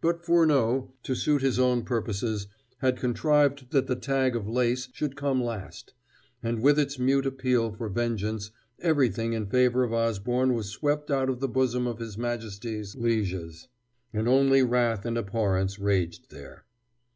But 0.00 0.24
Furneaux, 0.24 0.92
to 1.02 1.16
suit 1.16 1.42
his 1.42 1.58
own 1.58 1.82
purposes, 1.82 2.46
had 2.78 2.96
contrived 3.00 3.72
that 3.72 3.88
the 3.88 3.96
tag 3.96 4.36
of 4.36 4.46
lace 4.48 4.88
should 4.92 5.16
come 5.16 5.42
last; 5.42 5.94
and 6.44 6.62
with 6.62 6.78
its 6.78 6.96
mute 6.96 7.26
appeal 7.26 7.72
for 7.72 7.88
vengeance 7.88 8.52
everything 8.78 9.32
in 9.32 9.46
favor 9.48 9.82
of 9.82 9.92
Osborne 9.92 10.54
was 10.54 10.68
swept 10.70 11.10
out 11.10 11.28
of 11.28 11.40
the 11.40 11.48
bosom 11.48 11.88
of 11.88 11.98
His 11.98 12.16
Majesty's 12.16 12.94
lieges, 12.94 13.66
and 14.12 14.28
only 14.28 14.62
wrath 14.62 15.04
and 15.04 15.18
abhorrence 15.18 15.80
raged 15.80 16.30
there. 16.30 16.66